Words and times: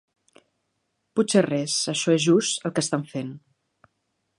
Potser 1.21 1.45
res; 1.47 1.75
això 1.95 2.17
és 2.17 2.27
just 2.31 2.67
el 2.71 2.77
que 2.77 2.87
estan 2.87 3.09
fent. 3.15 3.33